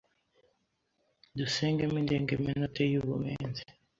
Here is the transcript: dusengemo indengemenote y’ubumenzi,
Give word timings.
dusengemo 1.37 1.95
indengemenote 2.01 2.81
y’ubumenzi, 2.91 3.63